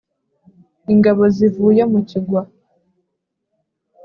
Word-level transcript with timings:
Ingabo 0.93 1.23
zivuye 1.35 1.83
mu 1.91 1.99
kigwa. 2.09 2.41